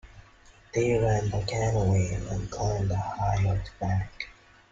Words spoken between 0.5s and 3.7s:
They ran the canoe in and climbed the high earth